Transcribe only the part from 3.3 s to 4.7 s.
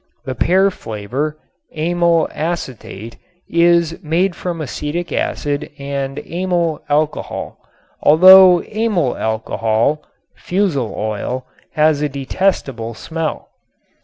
is made from